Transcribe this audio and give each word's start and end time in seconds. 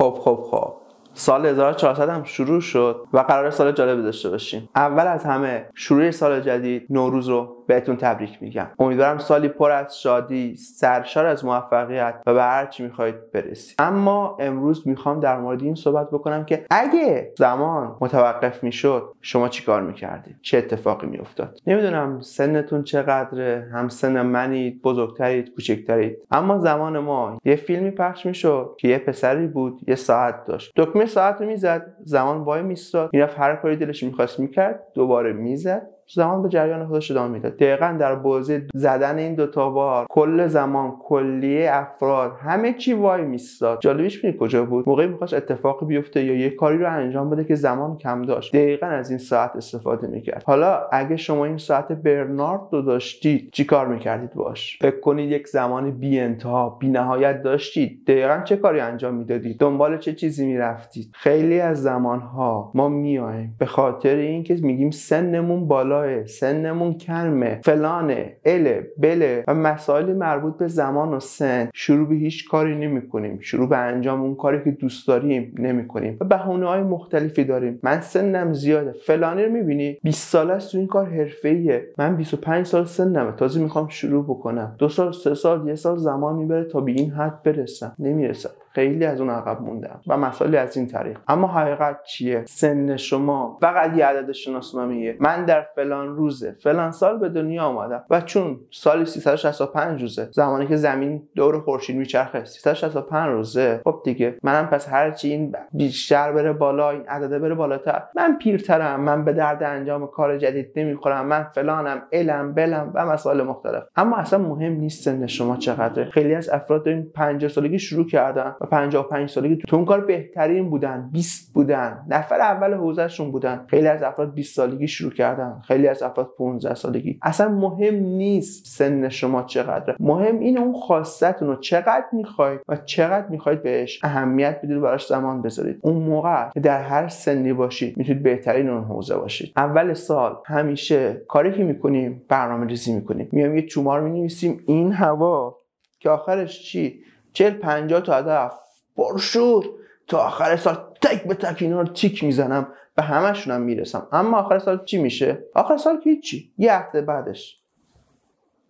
خب 0.00 0.18
خب 0.20 0.44
خب. 0.50 0.72
سال 1.14 1.46
1400 1.46 2.08
هم 2.08 2.24
شروع 2.24 2.60
شد 2.60 3.04
و 3.12 3.18
قرار 3.18 3.50
سال 3.50 3.72
جالبی 3.72 4.02
داشته 4.02 4.30
باشیم. 4.30 4.68
اول 4.76 5.06
از 5.06 5.24
همه 5.24 5.66
شروع 5.74 6.10
سال 6.10 6.40
جدید 6.40 6.86
نوروز 6.90 7.28
رو 7.28 7.59
بهتون 7.70 7.96
تبریک 7.96 8.38
میگم. 8.42 8.66
امیدوارم 8.78 9.18
سالی 9.18 9.48
پر 9.48 9.70
از 9.70 10.00
شادی 10.00 10.56
سرشار 10.56 11.26
از 11.26 11.44
موفقیت 11.44 12.14
و 12.26 12.34
به 12.34 12.42
هر 12.42 12.66
چی 12.66 12.82
می‌خواید 12.82 13.32
برسید. 13.32 13.74
اما 13.78 14.36
امروز 14.40 14.88
می‌خوام 14.88 15.20
در 15.20 15.38
مورد 15.38 15.62
این 15.62 15.74
صحبت 15.74 16.10
بکنم 16.10 16.44
که 16.44 16.64
اگه 16.70 17.32
زمان 17.38 17.96
متوقف 18.00 18.64
می‌شد 18.64 19.12
شما 19.20 19.48
چیکار 19.48 19.82
می‌کردید؟ 19.82 20.36
چه 20.42 20.58
اتفاقی 20.58 21.06
میافتاد؟ 21.06 21.58
نمی‌دونم 21.66 22.20
سنتون 22.20 22.82
چقدره 22.82 23.68
هم 23.72 23.88
سن 23.88 24.22
منید 24.22 24.82
بزرگترید 24.82 25.54
کوچکترید. 25.54 26.18
اما 26.30 26.58
زمان 26.58 26.98
ما 26.98 27.38
یه 27.44 27.56
فیلمی 27.56 27.90
پخش 27.90 28.26
می‌شد 28.26 28.76
که 28.78 28.88
یه 28.88 28.98
پسری 28.98 29.46
بود 29.46 29.80
یه 29.88 29.94
ساعت 29.94 30.44
داشت. 30.44 30.72
دکمه 30.76 31.06
ساعت 31.06 31.40
رو 31.40 31.46
می‌زد 31.46 31.96
زمان 32.04 32.38
وای 32.38 32.62
میستاد 32.62 33.10
می‌رفت 33.12 33.38
هر 33.38 33.56
کاری 33.56 33.76
دلش 33.76 34.02
می‌خواست 34.02 34.40
می‌کرد 34.40 34.82
دوباره 34.94 35.32
می‌زد. 35.32 35.86
زمان 36.14 36.42
به 36.42 36.48
جریان 36.48 36.86
خودش 36.86 37.10
ادامه 37.10 37.32
می‌داد 37.32 37.56
دقیقا 37.56 37.96
در 38.00 38.14
بازی 38.14 38.62
زدن 38.74 39.18
این 39.18 39.34
دوتا 39.34 39.70
بار 39.70 40.06
کل 40.10 40.46
زمان 40.46 40.96
کلیه 41.00 41.70
افراد 41.72 42.32
همه 42.40 42.72
چی 42.72 42.92
وای 42.92 43.22
میستاد. 43.22 43.80
جالبیش 43.80 44.24
می‌دونی 44.24 44.36
کجا 44.40 44.64
بود؟ 44.64 44.88
موقعی 44.88 45.06
می‌خواست 45.06 45.34
اتفاقی 45.34 45.86
بیفته 45.86 46.24
یا 46.24 46.34
یه 46.34 46.50
کاری 46.50 46.78
رو 46.78 46.92
انجام 46.92 47.30
بده 47.30 47.44
که 47.44 47.54
زمان 47.54 47.96
کم 47.96 48.22
داشت. 48.22 48.56
دقیقا 48.56 48.86
از 48.86 49.10
این 49.10 49.18
ساعت 49.18 49.56
استفاده 49.56 50.06
می‌کرد. 50.06 50.42
حالا 50.46 50.80
اگه 50.92 51.16
شما 51.16 51.44
این 51.44 51.58
ساعت 51.58 51.92
برنارد 51.92 52.60
رو 52.72 52.82
داشتید 52.82 53.50
چی 53.52 53.64
کار 53.64 53.86
می‌کردید 53.86 54.34
باش؟ 54.34 54.78
فکر 54.82 55.00
کنید 55.00 55.30
یک 55.30 55.48
زمان 55.48 55.90
بی 55.90 56.20
انتها 56.20 56.70
بی 56.80 56.88
نهایت 56.88 57.42
داشتید. 57.42 58.04
دقیقا 58.06 58.40
چه 58.44 58.56
کاری 58.56 58.80
انجام 58.80 59.14
می‌دادید؟ 59.14 59.58
دنبال 59.58 59.98
چه 59.98 60.12
چیزی 60.12 60.46
می‌رفتید؟ 60.46 61.10
خیلی 61.12 61.60
از 61.60 61.82
زمانها 61.82 62.70
ما 62.74 62.88
میایم 62.88 63.56
به 63.58 63.66
خاطر 63.66 64.14
اینکه 64.14 64.56
میگیم 64.62 64.90
سنمون 64.90 65.68
بالا 65.68 65.99
سنمون 66.26 66.94
کمه. 66.94 67.60
فلانه 67.64 68.36
اله 68.44 68.86
بله. 68.98 69.44
و 69.48 69.54
مسائلی 69.54 70.12
مربوط 70.12 70.56
به 70.56 70.68
زمان 70.68 71.14
و 71.14 71.20
سن. 71.20 71.68
شروع 71.74 72.08
به 72.08 72.14
هیچ 72.14 72.48
کاری 72.48 72.76
نمی 72.76 73.08
کنیم 73.08 73.38
شروع 73.40 73.68
به 73.68 73.76
انجام 73.76 74.22
اون 74.22 74.34
کاری 74.34 74.64
که 74.64 74.70
دوست 74.70 75.08
داریم 75.08 75.54
نمی 75.58 75.88
کنیم 75.88 76.16
و 76.20 76.24
بهونه 76.24 76.66
های 76.66 76.82
مختلفی 76.82 77.44
داریم. 77.44 77.78
من 77.82 78.00
سنم 78.00 78.52
زیاده. 78.52 78.92
فلانی 78.92 79.44
رو 79.44 79.52
می‌بینی؟ 79.52 79.98
20 80.02 80.28
ساله 80.28 80.52
است 80.52 80.72
تو 80.72 80.78
این 80.78 80.86
کار 80.86 81.06
حرفه‌ایه. 81.06 81.86
من 81.98 82.16
25 82.16 82.66
سال 82.66 82.84
سنمه. 82.84 83.32
تازه 83.32 83.60
می‌خوام 83.60 83.88
شروع 83.88 84.24
بکنم. 84.24 84.74
دو 84.78 84.88
سال 84.88 85.12
سه 85.12 85.34
سال 85.34 85.68
یه 85.68 85.74
سال 85.74 85.96
زمان 85.96 86.36
می‌بره 86.36 86.64
تا 86.64 86.80
به 86.80 86.92
این 86.92 87.10
حد 87.10 87.42
برسم. 87.42 87.92
نمی‌رسم. 87.98 88.50
خیلی 88.72 89.04
از 89.06 89.20
اون 89.20 89.30
عقب 89.30 89.62
موندم 89.62 90.00
و 90.06 90.16
مسائلی 90.16 90.56
از 90.56 90.76
این 90.76 90.86
طریق. 90.86 91.18
اما 91.28 91.46
حقیقت 91.46 92.02
چیه؟ 92.02 92.44
سن 92.46 92.96
شما 92.96 93.58
فقط 93.60 93.96
یه 93.96 94.06
عدد 94.06 94.32
شناسنامه‌ایه. 94.32 95.16
من 95.20 95.44
در 95.44 95.66
فلان 95.74 96.16
روزه 96.16 96.56
فلان 96.62 96.90
سال 96.90 97.18
به 97.18 97.28
دنیا 97.28 97.64
آمدم. 97.64 98.04
و 98.10 98.20
چون 98.20 98.60
سال 98.70 99.04
365 99.04 100.02
روزه 100.02 100.28
زمانی 100.30 100.66
که 100.66 100.76
زمین 100.76 101.22
دور 101.34 101.60
خورشید 101.60 101.96
میچرخه 101.96 102.44
365 102.44 103.28
روزه. 103.28 103.80
خب 103.84 104.00
دیگه 104.04 104.36
منم 104.42 104.66
پس 104.66 104.88
هرچی 104.88 105.30
این 105.30 105.56
بیشتر 105.72 106.32
بره 106.32 106.52
بالا 106.52 106.90
این 106.90 107.02
عدده 107.08 107.38
بره 107.38 107.54
بالاتر. 107.54 108.02
من 108.16 108.38
پیرترم 108.38 109.00
من 109.00 109.24
به 109.24 109.32
درد 109.32 109.62
انجام 109.62 110.06
کار 110.06 110.38
جدید 110.38 110.72
نمی‌خورم. 110.76 111.26
من 111.26 111.42
فلانم 111.42 112.02
علم 112.12 112.54
بلم 112.54 112.90
و 112.94 113.06
مسائل 113.06 113.42
مختلف. 113.42 113.82
اما 113.96 114.16
اصلا 114.16 114.38
مهم 114.38 114.72
نیست 114.72 115.04
سن 115.04 115.26
شما 115.26 115.56
چقدره. 115.56 116.04
خیلی 116.10 116.34
از 116.34 116.48
افراد 116.48 116.88
این 116.88 117.10
50 117.14 117.50
سالگی 117.50 117.78
شروع 117.78 118.06
کردن 118.06 118.54
و 118.60 118.66
55 118.66 119.28
سالگی 119.28 119.56
تو 119.68 119.76
اون 119.76 119.84
کار 119.84 120.00
بهترین 120.00 120.70
بودن 120.70 121.10
20 121.12 121.54
بودن. 121.54 122.06
نفر 122.08 122.40
اول 122.40 122.74
حوزهشون 122.74 123.32
بودن. 123.32 123.64
خیلی 123.68 123.86
از 123.86 124.02
افراد 124.02 124.34
20 124.34 124.56
سالگی 124.56 124.88
شروع 124.88 125.12
کردن. 125.12 125.60
خیلی 125.64 125.88
از 125.88 126.02
افراد 126.02 126.30
15 126.38 126.74
سالگی. 126.74 127.18
اصلا 127.22 127.48
مهم 127.48 127.94
نیست 127.94 128.66
سن 128.66 129.08
شما 129.08 129.42
چقدره. 129.42 129.96
مهم 130.00 130.38
این 130.38 130.58
اون 130.58 130.72
خواستتون 130.72 131.48
رو. 131.48 131.56
چقدر 131.56 132.04
می‌خواید 132.12 132.60
و 132.68 132.76
چقدر 132.76 133.28
می‌خواید 133.28 133.62
بهش 133.62 134.00
اهمیت 134.04 134.58
بدید 134.62 134.76
و 134.76 134.80
براش 134.80 135.06
زمان 135.06 135.42
بذارید. 135.42 135.78
اون 135.82 135.96
موقع 135.96 136.50
که 136.50 136.60
در 136.60 136.82
هر 136.82 137.08
سنی 137.08 137.52
باشید 137.52 137.96
می‌تونید 137.98 138.22
بهترین 138.22 138.68
اون 138.68 138.84
حوزه 138.84 139.16
باشید. 139.16 139.52
اول 139.56 139.94
سال 139.94 140.36
همیشه 140.46 141.22
کاری 141.28 141.52
که 141.52 141.64
می‌کنیم 141.64 142.22
برنامه 142.28 142.66
ریزی 142.66 142.92
می‌کنیم. 142.92 143.28
میایم 143.32 143.56
یه 143.56 143.66
چومار 143.66 144.00
می‌نویسیم. 144.00 144.60
این 144.66 144.92
هوا 144.92 145.56
که 146.00 146.10
آخرش 146.10 146.62
چی؟ 146.62 147.00
40 147.32 147.58
50 147.58 148.00
تا 148.00 148.14
هدف. 148.14 148.54
پرشور 148.96 149.66
تا 150.06 150.18
آخر 150.18 150.56
سال 150.56 150.76
تک 151.02 151.24
به 151.24 151.34
تک 151.34 151.62
اینا 151.62 151.80
رو 151.80 151.86
تیک 151.86 152.24
می‌زنم. 152.24 152.66
به 152.94 153.02
همشونم 153.02 153.60
می‌رسم. 153.60 154.06
اما 154.12 154.38
آخر 154.38 154.58
سال 154.58 154.84
چی 154.84 155.02
میشه؟ 155.02 155.44
آخر 155.54 155.76
سال 155.76 156.00
که 156.00 156.16
چی 156.16 156.52
یه 156.58 156.74
هفته 156.74 157.00
بعدش. 157.00 157.60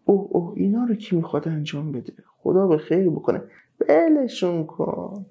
اوه 0.05 0.29
اوه 0.31 0.53
اینا 0.57 0.85
رو 0.85 0.95
کی 0.95 1.17
می‌خواد 1.17 1.49
انجام 1.49 1.93
بده؟ 1.93 2.13
خدا 2.43 2.67
به 2.67 2.79
خیر 2.79 3.11
بکنه. 3.11 3.43
بلشون 3.89 4.67
کن. 4.67 5.27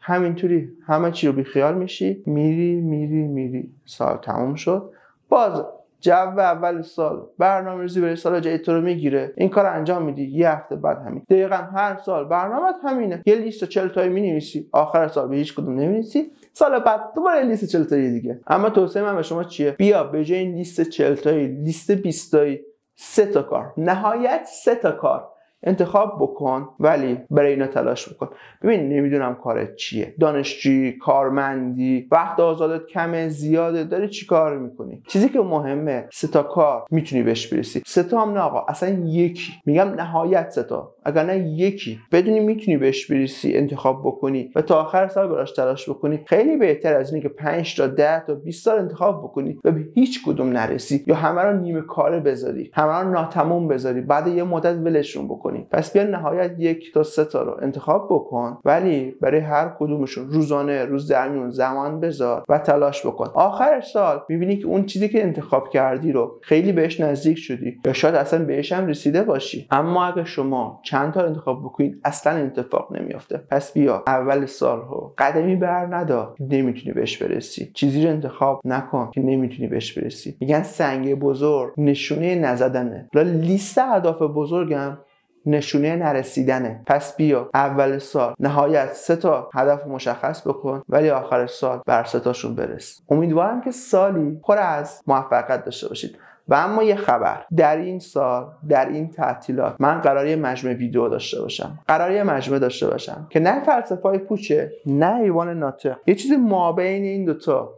همینطوری 0.00 0.72
همه 0.86 1.10
چی 1.10 1.26
رو 1.26 1.32
بیخیال 1.32 1.74
میشی. 1.74 2.22
میری 2.26 2.80
میری 2.80 3.22
میری. 3.22 3.74
سال 3.84 4.16
تموم 4.16 4.54
شد. 4.54 4.90
باز 5.28 5.64
جو 6.00 6.12
اول 6.12 6.82
سال 6.82 7.26
برنامه 7.38 7.82
ریزی 7.82 8.00
برای 8.00 8.16
سال 8.16 8.40
جدید 8.40 8.62
تو 8.62 8.72
رو 8.72 8.80
می‌گیره. 8.80 9.32
این 9.36 9.48
کار 9.48 9.66
انجام 9.66 10.02
میدی. 10.02 10.24
یه 10.24 10.50
هفته 10.50 10.76
بعد 10.76 10.98
همین. 10.98 11.22
دقیقا 11.30 11.56
هر 11.56 11.96
سال 11.96 12.24
برنامه 12.24 12.72
همینه. 12.84 13.22
یه 13.26 13.34
لیست 13.34 13.64
40 13.64 13.88
تایی 13.88 14.08
می‌نویسی. 14.08 14.68
آخر 14.72 15.08
سال 15.08 15.28
به 15.28 15.36
هیچ 15.36 15.54
کدوم 15.54 15.74
نمی‌نویسی. 15.74 16.30
سال 16.52 16.78
بعد 16.78 17.00
دوباره 17.14 17.42
لیست 17.42 17.64
40 17.64 17.84
تایی 17.84 18.12
دیگه. 18.12 18.40
اما 18.46 18.70
توصیه 18.70 19.02
من 19.02 19.16
به 19.16 19.22
شما 19.22 19.44
چیه؟ 19.44 19.70
بیا 19.70 20.04
به 20.04 20.24
جای 20.24 20.38
این 20.38 20.54
لیست 20.54 20.80
40 20.80 21.14
تایی 21.14 21.46
لیست 21.46 21.90
20 21.90 22.32
تایی 22.32 22.60
سه 22.94 23.26
تا 23.26 23.42
کار. 23.42 23.72
نهایت 23.76 24.46
سه 24.64 24.74
تا 24.74 24.92
کار. 24.92 25.28
انتخاب 25.66 26.16
بکن 26.20 26.68
ولی 26.80 27.18
برای 27.30 27.52
اینا 27.52 27.66
تلاش 27.66 28.08
بکن. 28.08 28.28
ببین 28.62 28.88
نمی‌دونم 28.88 29.34
کارت 29.34 29.76
چیه. 29.76 30.14
دانشجویی 30.20 30.92
کارمندی 30.92 32.08
وقت 32.10 32.40
آزادت 32.40 32.86
کمه 32.86 33.28
زیاده 33.28 33.84
داری 33.84 34.08
چی 34.08 34.26
کار 34.26 34.58
می‌کنی؟ 34.58 35.02
چیزی 35.08 35.28
که 35.28 35.40
مهمه 35.40 36.08
سه 36.12 36.28
تا 36.28 36.42
کار 36.42 36.84
می‌تونی 36.90 37.22
بهش 37.22 37.46
برسی. 37.46 37.82
سه 37.86 38.02
تا 38.02 38.22
هم 38.22 38.30
نه 38.30 38.40
آقا 38.40 38.64
اصلا 38.68 38.88
یکی. 39.04 39.52
میگم 39.66 39.88
نهایت 39.88 40.50
سه 40.50 40.62
تا. 40.62 40.95
اگر 41.06 41.24
نه 41.24 41.38
یکی. 41.38 41.98
بدونی 42.12 42.40
می‌تونی 42.40 42.76
بهش 42.76 43.06
برسی 43.10 43.56
انتخاب 43.56 44.00
بکنی 44.04 44.50
و 44.56 44.62
تا 44.62 44.80
آخر 44.80 45.08
سال 45.08 45.28
براش 45.28 45.52
تلاش 45.52 45.88
بکنی. 45.88 46.20
خیلی 46.26 46.56
بهتر 46.56 46.94
از 46.94 47.12
اینه 47.12 47.22
که 47.22 47.28
5 47.28 47.76
تا 47.76 47.86
10 47.86 48.20
تا 48.26 48.34
20 48.34 48.64
سال 48.64 48.78
انتخاب 48.78 49.22
بکنی 49.22 49.58
و 49.64 49.70
به 49.70 49.84
هیچ 49.94 50.24
کدوم 50.24 50.48
نرسی. 50.48 51.04
یا 51.06 51.14
همه 51.14 51.42
رو 51.42 51.60
نیمه 51.60 51.80
کاره 51.80 52.20
بذاری. 52.20 52.70
همه 52.74 52.92
رو 52.92 53.10
ناتموم 53.10 53.68
بذاری. 53.68 54.00
بعد 54.00 54.26
یه 54.26 54.42
مدت 54.42 54.76
ولشون 54.76 55.28
بکنی. 55.28 55.66
پس 55.70 55.92
بیا 55.92 56.02
نهایت 56.02 56.52
یک 56.58 56.94
تا 56.94 57.02
سه 57.02 57.24
تا 57.24 57.42
رو 57.42 57.56
انتخاب 57.62 58.06
بکن. 58.10 58.58
ولی 58.64 59.14
برای 59.20 59.40
هر 59.40 59.72
کدومشون 59.78 60.30
روزانه 60.30 60.84
روز 60.84 61.08
درمیون 61.08 61.50
زمان 61.50 62.00
بذار 62.00 62.44
و 62.48 62.58
تلاش 62.58 63.06
بکن. 63.06 63.26
آخر 63.34 63.80
سال 63.80 64.20
می‌بینی 64.28 64.56
که 64.56 64.66
اون 64.66 64.86
چیزی 64.86 65.08
که 65.08 65.22
انتخاب 65.22 65.68
کردی 65.68 66.12
رو 66.12 66.40
خیلی 66.42 66.72
بهش 66.72 67.00
نزدیک 67.00 67.38
شدی. 67.38 67.78
یا 67.84 67.92
شاید 67.92 68.14
اصلا 68.14 68.44
بهش 68.44 68.72
هم 68.72 68.86
رسیده 68.86 69.22
باشی. 69.22 69.66
اما 69.70 70.06
اگه 70.06 70.24
شما 70.24 70.80
چند 70.96 71.12
تا 71.12 71.24
انتخاب 71.24 71.60
بکنید 71.64 72.00
اصلا 72.04 72.32
اتفاق 72.32 72.96
نمیافته. 72.96 73.38
پس 73.50 73.72
بیا 73.72 74.04
اول 74.06 74.46
سال 74.46 74.78
رو 74.78 75.14
قدمی 75.18 75.56
بر 75.56 75.86
ندا. 75.86 76.34
نمی‌تونی 76.40 76.92
بهش 76.92 77.22
برسی. 77.22 77.70
چیزی 77.74 78.04
رو 78.04 78.10
انتخاب 78.10 78.60
نکن 78.64 79.10
که 79.14 79.20
نمی‌تونی 79.20 79.68
بهش 79.68 79.98
برسی. 79.98 80.36
میگن 80.40 80.62
سنگ 80.62 81.14
بزرگ 81.14 81.72
نشونه 81.78 82.34
نزدنه. 82.34 83.08
لیست 83.14 83.78
اهداف 83.78 84.22
بزرگم 84.22 84.98
نشونه 85.46 85.96
نرسیدنه. 85.96 86.82
پس 86.86 87.16
بیا 87.16 87.50
اول 87.54 87.98
سال. 87.98 88.34
نهایت 88.40 88.92
سه 88.92 89.16
تا 89.16 89.50
هدف 89.54 89.86
مشخص 89.86 90.46
بکن 90.46 90.82
ولی 90.88 91.10
آخر 91.10 91.46
سال 91.46 91.80
بر 91.86 92.04
سه 92.04 92.20
تاشون 92.20 92.54
برس. 92.54 93.00
امیدوارم 93.08 93.60
که 93.60 93.70
سالی 93.70 94.40
پر 94.44 94.58
از 94.58 95.02
موفقیت 95.06 95.64
داشته 95.64 95.88
باشید. 95.88 96.18
و 96.48 96.54
اما 96.54 96.82
یه 96.82 96.96
خبر. 96.96 97.44
در 97.56 97.76
این 97.76 97.98
سال 97.98 98.46
در 98.68 98.88
این 98.88 99.10
تعطیلات 99.10 99.76
من 99.78 100.00
قرار 100.00 100.26
یه 100.26 100.36
مجموعه 100.36 100.76
ویدیو 100.76 101.08
داشته 101.08 101.40
باشم. 101.40 101.78
قرار 101.88 102.10
یه 102.10 102.22
مجموعه 102.22 102.60
داشته 102.60 102.86
باشم. 102.86 103.26
که 103.30 103.40
نه 103.40 103.64
فلسفه 103.64 104.08
های 104.08 104.18
پوچه 104.18 104.72
نه 104.86 105.14
ایوان 105.14 105.58
ناطق. 105.58 105.96
یه 106.06 106.14
چیز 106.14 106.32
مابین 106.32 107.02
این 107.02 107.24
دوتا. 107.24 107.74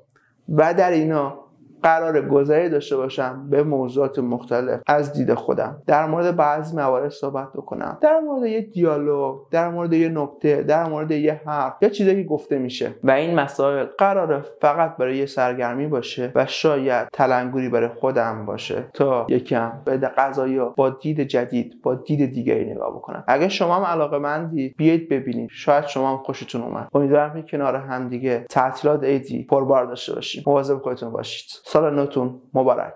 و 0.49 0.75
در 0.75 0.91
اینا 0.91 1.48
قرار 1.83 2.29
گذری 2.29 2.69
داشته 2.69 2.97
باشم 2.97 3.47
به 3.51 3.63
موضوعات 3.63 4.19
مختلف 4.19 4.81
از 4.87 5.13
دید 5.13 5.35
خودم. 5.35 5.83
در 5.87 6.07
مورد 6.07 6.37
بعضی 6.37 6.77
موارد 6.77 7.09
صحبت 7.09 7.53
بکنم. 7.53 7.99
در 8.01 8.21
مورد 8.21 8.47
یه 8.47 8.61
دیالوگ 8.61 9.37
در 9.51 9.69
مورد 9.69 9.93
یه 9.93 10.09
نکته 10.09 10.63
در 10.63 10.89
مورد 10.89 11.11
یه 11.11 11.41
حرف 11.47 11.75
یا 11.83 11.89
چیزی 11.89 12.23
که 12.23 12.29
گفته 12.29 12.59
میشه. 12.59 12.95
و 13.05 13.11
این 13.11 13.35
مسائل 13.35 13.87
قراره 13.99 14.45
فقط 14.61 14.97
برای 14.97 15.17
یه 15.17 15.27
سرگرمی 15.27 15.87
باشه 15.87 16.33
و 16.35 16.47
شاید 16.47 17.09
تلنگوری 17.13 17.69
برای 17.69 17.89
خودم 17.89 18.47
باشه 18.47 18.85
تا 18.95 19.27
یکم 19.29 19.73
به 19.85 19.97
قضایی 19.97 20.61
با 20.77 20.91
دید 20.91 21.21
جدید 21.21 21.83
با 21.83 21.95
دید 21.95 22.33
دیگری 22.33 22.71
نگاه 22.71 22.91
بکنم. 22.91 23.25
اگه 23.27 23.49
شما 23.49 23.77
هم 23.77 23.85
علاقه 23.85 24.19
مندی 24.19 24.75
بیایید 24.77 25.09
ببینید. 25.09 25.51
شاید 25.53 25.87
شما 25.87 26.11
هم 26.11 26.17
خوشتون 26.17 26.63
اومد. 26.63 26.89
امیدوارم 26.95 27.43
که 27.43 27.43
کنار 27.43 27.77
هم 27.77 28.09
دیگه 28.09 28.47
تعطیلات 28.51 29.05
عیدی 29.05 29.45
پربار 29.45 29.87
داشته 29.87 30.15
باشیم. 30.15 30.43
مواظب 30.47 30.79
خودتون 30.79 31.13
باشید. 31.13 31.49
سال 31.68 31.96
نوتون 31.96 32.42
مبارک 32.54 32.92